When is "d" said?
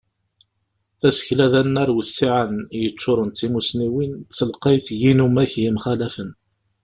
1.51-1.53, 3.31-3.35, 4.19-4.31